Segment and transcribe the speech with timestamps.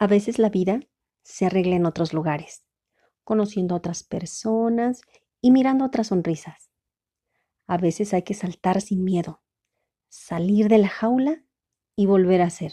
[0.00, 0.80] A veces la vida
[1.22, 2.64] se arregla en otros lugares,
[3.22, 5.02] conociendo a otras personas
[5.42, 6.70] y mirando otras sonrisas.
[7.66, 9.42] A veces hay que saltar sin miedo,
[10.08, 11.44] salir de la jaula
[11.96, 12.72] y volver a ser.